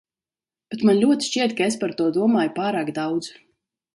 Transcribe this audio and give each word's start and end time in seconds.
Bet 0.73 0.85
man 0.89 1.01
ļoti 1.01 1.27
šķiet, 1.27 1.53
ka 1.59 1.67
es 1.73 1.77
par 1.83 1.93
to 2.01 2.09
domāju 2.17 2.53
pārāk 2.57 2.93
daudz. 2.99 3.29